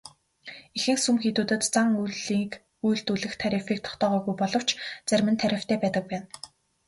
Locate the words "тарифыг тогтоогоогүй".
3.43-4.35